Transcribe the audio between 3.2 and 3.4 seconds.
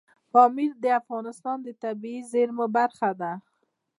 ده.